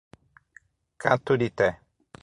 [0.97, 1.69] Caturité